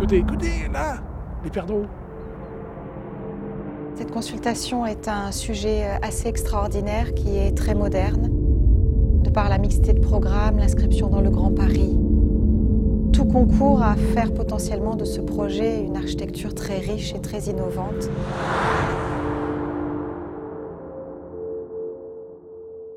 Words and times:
Écoutez, 0.00 0.16
écoutez, 0.16 0.68
là, 0.72 0.96
les 1.44 1.50
perdreaux. 1.50 1.84
Cette 3.96 4.10
consultation 4.10 4.86
est 4.86 5.08
un 5.08 5.30
sujet 5.30 5.84
assez 6.00 6.26
extraordinaire 6.26 7.12
qui 7.12 7.36
est 7.36 7.54
très 7.54 7.74
moderne, 7.74 8.30
de 9.22 9.28
par 9.28 9.50
la 9.50 9.58
mixité 9.58 9.92
de 9.92 10.00
programmes, 10.00 10.56
l'inscription 10.56 11.08
dans 11.08 11.20
le 11.20 11.28
Grand 11.28 11.50
Paris. 11.54 11.98
Tout 13.12 13.26
concourt 13.26 13.82
à 13.82 13.94
faire 13.94 14.32
potentiellement 14.32 14.96
de 14.96 15.04
ce 15.04 15.20
projet 15.20 15.82
une 15.82 15.98
architecture 15.98 16.54
très 16.54 16.78
riche 16.78 17.14
et 17.14 17.20
très 17.20 17.50
innovante. 17.50 18.08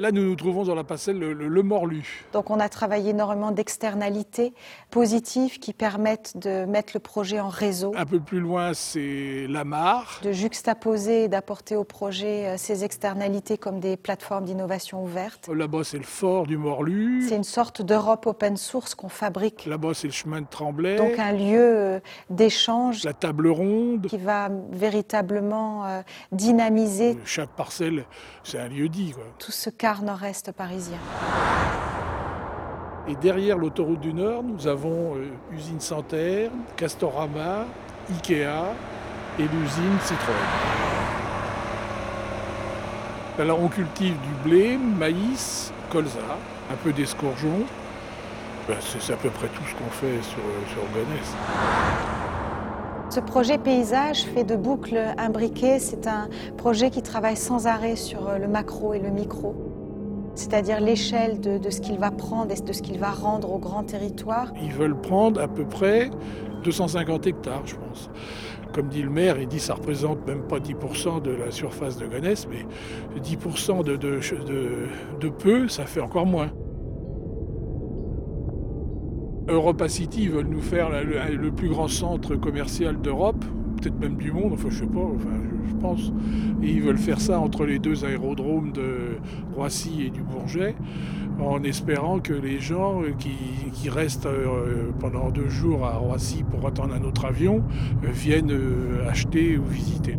Là, 0.00 0.12
nous 0.12 0.22
nous 0.22 0.34
trouvons 0.34 0.64
dans 0.64 0.74
la 0.74 0.82
parcelle 0.82 1.18
le, 1.18 1.34
le, 1.34 1.62
Morlu. 1.62 2.24
Donc, 2.32 2.48
on 2.48 2.58
a 2.58 2.70
travaillé 2.70 3.10
énormément 3.10 3.50
d'externalités 3.50 4.54
positives 4.90 5.58
qui 5.58 5.74
permettent 5.74 6.38
de 6.38 6.64
mettre 6.64 6.92
le 6.94 7.00
projet 7.00 7.38
en 7.38 7.50
réseau. 7.50 7.92
Un 7.94 8.06
peu 8.06 8.18
plus 8.18 8.40
loin, 8.40 8.72
c'est 8.72 9.46
la 9.46 9.64
mare. 9.64 10.20
De 10.22 10.32
juxtaposer 10.32 11.24
et 11.24 11.28
d'apporter 11.28 11.76
au 11.76 11.84
projet 11.84 12.46
euh, 12.46 12.54
ces 12.56 12.82
externalités 12.82 13.58
comme 13.58 13.78
des 13.78 13.98
plateformes 13.98 14.46
d'innovation 14.46 15.04
ouvertes. 15.04 15.50
Là-bas, 15.54 15.84
c'est 15.84 15.98
le 15.98 16.04
fort 16.04 16.46
du 16.46 16.56
Morlu. 16.56 17.26
C'est 17.28 17.36
une 17.36 17.44
sorte 17.44 17.82
d'Europe 17.82 18.26
open 18.26 18.56
source 18.56 18.94
qu'on 18.94 19.10
fabrique. 19.10 19.66
Là-bas, 19.66 19.92
c'est 19.92 20.06
le 20.06 20.14
chemin 20.14 20.40
de 20.40 20.46
Tremblay. 20.46 20.96
Donc, 20.96 21.18
un 21.18 21.32
lieu 21.32 21.58
euh, 21.60 22.00
d'échange. 22.30 23.04
La 23.04 23.12
table 23.12 23.48
ronde. 23.48 24.06
Qui 24.06 24.16
va 24.16 24.48
véritablement 24.72 25.84
euh, 25.84 26.00
dynamiser. 26.32 27.18
Chaque 27.26 27.50
parcelle, 27.50 28.06
c'est 28.44 28.58
un 28.58 28.68
lieu 28.68 28.88
dit. 28.88 29.12
Quoi. 29.12 29.24
Tout 29.38 29.52
ce 29.52 29.68
cas 29.68 29.89
nord-est 30.02 30.52
parisien. 30.52 30.98
Et 33.08 33.16
derrière 33.16 33.58
l'autoroute 33.58 34.00
du 34.00 34.14
Nord, 34.14 34.42
nous 34.44 34.66
avons 34.68 35.16
euh, 35.16 35.32
Usine 35.52 35.80
Santerre, 35.80 36.50
Castorama, 36.76 37.64
Ikea 38.08 38.72
et 39.38 39.42
l'usine 39.42 39.98
Citroën. 40.02 40.34
Alors 43.38 43.60
on 43.60 43.68
cultive 43.68 44.14
du 44.14 44.48
blé, 44.48 44.76
maïs, 44.76 45.72
colza, 45.90 46.18
un 46.70 46.76
peu 46.84 46.92
d'escourgeon. 46.92 47.64
Ben, 48.68 48.76
c'est 48.80 49.12
à 49.12 49.16
peu 49.16 49.30
près 49.30 49.48
tout 49.48 49.62
ce 49.64 49.74
qu'on 49.74 49.90
fait 49.90 50.22
sur, 50.22 50.42
sur 50.72 50.82
Gonesse. 50.92 51.34
Ce 53.08 53.18
projet 53.18 53.58
paysage 53.58 54.22
fait 54.22 54.44
de 54.44 54.54
boucles 54.54 55.00
imbriquées, 55.18 55.80
c'est 55.80 56.06
un 56.06 56.28
projet 56.56 56.90
qui 56.90 57.02
travaille 57.02 57.36
sans 57.36 57.66
arrêt 57.66 57.96
sur 57.96 58.38
le 58.38 58.46
macro 58.46 58.94
et 58.94 59.00
le 59.00 59.10
micro 59.10 59.69
c'est-à-dire 60.34 60.80
l'échelle 60.80 61.40
de, 61.40 61.70
ce 61.70 61.80
qu'il 61.80 61.98
va 61.98 62.10
prendre 62.10 62.52
et 62.52 62.60
de 62.60 62.72
ce 62.72 62.82
qu'il 62.82 62.98
va 62.98 63.10
rendre 63.10 63.52
au 63.52 63.58
grand 63.58 63.84
territoire. 63.84 64.52
Ils 64.62 64.72
veulent 64.72 65.00
prendre 65.00 65.40
à 65.40 65.48
peu 65.48 65.64
près 65.64 66.10
250 66.64 67.26
hectares, 67.26 67.66
je 67.66 67.76
pense. 67.76 68.10
Comme 68.72 68.88
dit 68.88 69.02
le 69.02 69.10
maire, 69.10 69.38
il 69.40 69.48
dit 69.48 69.56
que 69.56 69.62
ça 69.62 69.74
représente 69.74 70.26
même 70.26 70.42
pas 70.42 70.58
10% 70.58 71.22
de 71.22 71.32
la 71.32 71.50
surface 71.50 71.96
de 71.96 72.06
Gonesse, 72.06 72.46
mais 72.48 72.64
10% 73.20 73.82
de, 73.82 73.96
de, 73.96 75.28
peu, 75.28 75.68
ça 75.68 75.86
fait 75.86 76.00
encore 76.00 76.26
moins. 76.26 76.50
Europa 79.48 79.88
City 79.88 80.28
veulent 80.28 80.46
nous 80.46 80.60
faire 80.60 80.90
le 80.90 81.50
plus 81.50 81.68
grand 81.68 81.88
centre 81.88 82.36
commercial 82.36 83.00
d'Europe 83.00 83.44
peut-être 83.80 83.98
même 83.98 84.16
du 84.16 84.32
monde, 84.32 84.52
enfin 84.52 84.68
je 84.70 84.80
sais 84.80 84.86
pas, 84.86 85.00
enfin 85.00 85.30
je, 85.68 85.74
pense. 85.76 86.12
Et 86.62 86.70
ils 86.70 86.82
veulent 86.82 86.98
faire 86.98 87.20
ça 87.20 87.40
entre 87.40 87.64
les 87.64 87.78
deux 87.78 88.04
aérodromes 88.04 88.72
de 88.72 89.16
Roissy 89.54 90.02
et 90.02 90.10
du 90.10 90.22
Bourget, 90.22 90.74
en 91.40 91.62
espérant 91.62 92.20
que 92.20 92.34
les 92.34 92.60
gens 92.60 93.02
euh, 93.02 93.12
qui, 93.18 93.88
restent 93.88 94.26
euh, 94.26 94.90
pendant 95.00 95.30
deux 95.30 95.48
jours 95.48 95.86
à 95.86 95.96
Roissy 95.96 96.44
pour 96.44 96.66
attendre 96.66 96.94
un 96.94 97.02
autre 97.02 97.24
avion 97.24 97.64
euh, 98.04 98.10
viennent 98.12 98.54
acheter 99.08 99.56
ou 99.56 99.64
visiter. 99.64 100.16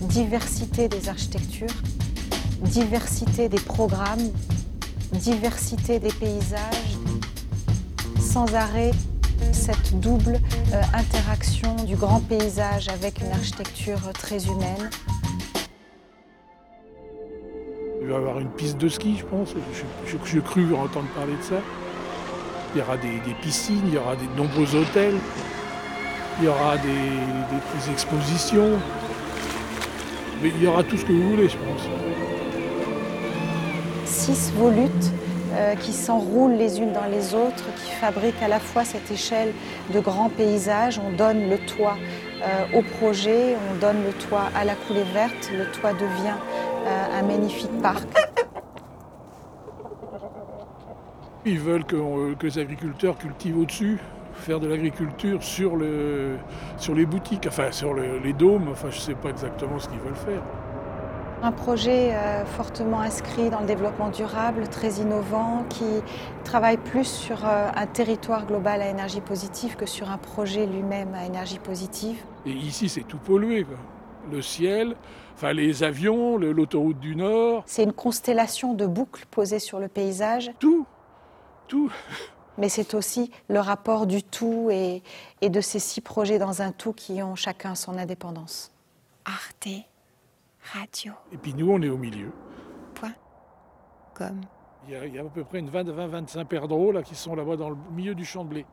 Diversité 0.00 0.88
des 0.88 1.08
architectures, 1.08 1.68
diversité 2.62 3.48
des 3.48 3.60
programmes, 3.60 4.30
diversité 5.12 5.98
des 5.98 6.12
paysages 6.12 6.99
sans 8.30 8.54
arrêt 8.54 8.92
cette 9.50 9.98
double 9.98 10.38
euh, 10.72 10.82
interaction 10.94 11.74
du 11.84 11.96
grand 11.96 12.20
paysage 12.20 12.88
avec 12.88 13.20
une 13.20 13.32
architecture 13.32 13.98
très 14.12 14.46
humaine. 14.46 14.88
Il 18.00 18.06
va 18.06 18.12
y 18.12 18.16
avoir 18.16 18.38
une 18.38 18.50
piste 18.50 18.78
de 18.78 18.88
ski, 18.88 19.16
je 19.18 19.24
pense. 19.24 19.54
J'ai 20.24 20.40
cru 20.40 20.72
entendre 20.74 21.08
parler 21.16 21.34
de 21.36 21.42
ça. 21.42 21.56
Il 22.72 22.78
y 22.78 22.82
aura 22.82 22.96
des, 22.98 23.34
piscines, 23.42 23.82
il 23.86 23.94
y 23.94 23.98
aura 23.98 24.14
de 24.14 24.22
nombreux 24.36 24.76
hôtels, 24.76 25.16
il 26.38 26.44
y 26.44 26.48
aura 26.48 26.76
des, 26.78 26.88
des, 26.88 27.92
expositions. 27.92 28.78
Mais 30.40 30.50
il 30.56 30.62
y 30.62 30.66
aura 30.68 30.84
tout 30.84 30.96
ce 30.96 31.04
que 31.04 31.12
vous 31.12 31.30
voulez, 31.30 31.48
je 31.48 31.56
pense. 31.56 31.82
Six 34.04 34.52
volutes 34.52 35.19
euh, 35.52 35.74
qui 35.74 35.92
s'enroulent 35.92 36.54
les 36.54 36.78
unes 36.78 36.92
dans 36.92 37.06
les 37.06 37.34
autres, 37.34 37.64
qui 37.76 37.90
fabriquent 37.90 38.42
à 38.42 38.46
la 38.46 38.60
fois 38.60 38.84
cette 38.84 39.10
échelle 39.10 39.52
de 39.92 39.98
grands 39.98 40.28
paysages. 40.28 41.00
On 41.00 41.10
donne 41.10 41.50
le 41.50 41.58
toit 41.58 41.96
euh, 42.42 42.78
au 42.78 42.82
projet, 42.82 43.56
on 43.72 43.80
donne 43.80 44.04
le 44.04 44.12
toit 44.12 44.48
à 44.54 44.64
la 44.64 44.76
coulée 44.76 45.02
verte, 45.12 45.50
le 45.52 45.66
toit 45.72 45.92
devient 45.92 46.36
euh, 46.86 47.18
un 47.18 47.22
magnifique 47.22 47.82
parc. 47.82 48.06
Ils 51.44 51.58
veulent 51.58 51.84
que, 51.84 51.96
les 52.42 52.58
agriculteurs 52.58 53.18
cultivent 53.18 53.58
au-dessus, 53.58 53.98
faire 54.34 54.60
de 54.60 54.68
l'agriculture 54.68 55.42
sur 55.42 55.76
les 55.76 57.06
boutiques, 57.06 57.46
enfin 57.48 57.72
sur 57.72 57.94
les 57.94 58.32
dômes, 58.34 58.68
enfin 58.70 58.90
je 58.90 58.96
ne 58.96 59.00
sais 59.00 59.14
pas 59.14 59.30
exactement 59.30 59.80
ce 59.80 59.88
qu'ils 59.88 59.98
veulent 59.98 60.14
faire. 60.14 60.42
Un 61.42 61.52
projet 61.52 62.14
euh, 62.14 62.44
fortement 62.44 63.00
inscrit 63.00 63.48
dans 63.48 63.60
le 63.60 63.66
développement 63.66 64.10
durable, 64.10 64.68
très 64.68 65.00
innovant, 65.00 65.64
qui 65.70 66.02
travaille 66.44 66.76
plus 66.76 67.06
sur 67.06 67.46
euh, 67.46 67.70
un 67.74 67.86
territoire 67.86 68.44
global 68.44 68.82
à 68.82 68.88
énergie 68.88 69.22
positive 69.22 69.74
que 69.74 69.86
sur 69.86 70.10
un 70.10 70.18
projet 70.18 70.66
lui-même 70.66 71.14
à 71.14 71.24
énergie 71.24 71.58
positive. 71.58 72.22
Et 72.44 72.52
ici, 72.52 72.90
c'est 72.90 73.04
tout 73.04 73.16
pollué. 73.16 73.66
Le 74.30 74.42
ciel, 74.42 74.96
enfin 75.34 75.54
les 75.54 75.82
avions, 75.82 76.36
l'autoroute 76.36 77.00
du 77.00 77.16
Nord. 77.16 77.62
C'est 77.64 77.84
une 77.84 77.94
constellation 77.94 78.74
de 78.74 78.84
boucles 78.84 79.24
posées 79.30 79.60
sur 79.60 79.78
le 79.80 79.88
paysage. 79.88 80.52
Tout, 80.58 80.84
tout. 81.68 81.90
Mais 82.58 82.68
c'est 82.68 82.92
aussi 82.92 83.30
le 83.48 83.60
rapport 83.60 84.06
du 84.06 84.22
tout 84.22 84.68
et, 84.70 85.02
et 85.40 85.48
de 85.48 85.62
ces 85.62 85.78
six 85.78 86.02
projets 86.02 86.38
dans 86.38 86.60
un 86.60 86.70
tout 86.70 86.92
qui 86.92 87.22
ont 87.22 87.34
chacun 87.34 87.74
son 87.74 87.96
indépendance. 87.96 88.72
Arte 89.24 89.68
radio. 90.72 91.12
Et 91.32 91.36
puis 91.36 91.54
nous, 91.54 91.70
on 91.70 91.80
est 91.82 91.88
au 91.88 91.96
milieu. 91.96 92.30
Point. 92.94 93.14
Comme. 94.14 94.40
Il 94.86 94.94
y 94.94 94.96
a, 94.96 95.06
il 95.06 95.14
y 95.14 95.18
a 95.18 95.22
à 95.22 95.24
peu 95.24 95.44
près 95.44 95.58
une 95.58 95.70
20-25 95.70 96.44
perdreaux 96.46 96.92
là, 96.92 97.02
qui 97.02 97.14
sont 97.14 97.34
là-bas 97.34 97.56
dans 97.56 97.70
le 97.70 97.76
milieu 97.92 98.14
du 98.14 98.24
champ 98.24 98.44
de 98.44 98.50
blé. 98.50 98.66